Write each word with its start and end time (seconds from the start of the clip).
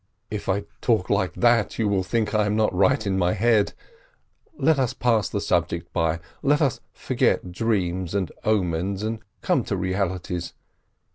"If 0.31 0.49
I 0.49 0.63
talk 0.81 1.11
like 1.11 1.35
that 1.35 1.77
you 1.77 1.87
will 1.87 2.01
think 2.01 2.33
I 2.33 2.47
am 2.47 2.55
not 2.55 2.73
right 2.73 3.05
in 3.05 3.19
my 3.19 3.33
head: 3.33 3.73
let 4.57 4.79
us 4.79 4.95
pass 4.95 5.29
the 5.29 5.39
subject 5.39 5.93
by, 5.93 6.19
let 6.41 6.59
us 6.59 6.81
forget 6.91 7.51
dreams 7.51 8.15
and 8.15 8.31
omens 8.43 9.03
and 9.03 9.19
come 9.43 9.63
to 9.65 9.77
realities. 9.77 10.55